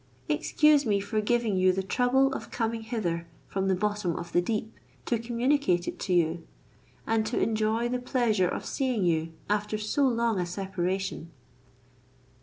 [0.27, 4.41] Excuse me for giving you the trouble of coming hither from the bottom of the
[4.41, 4.73] deep,
[5.05, 6.43] to communicate it to you;
[7.05, 11.29] and to enjoy the pleasure of seeing you after so long a separation."